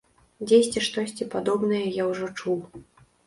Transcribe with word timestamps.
Дзесьці 0.51 0.81
штосьці 0.85 1.27
падобнае 1.35 1.83
я 2.01 2.09
ўжо 2.11 2.31
чуў. 2.39 2.59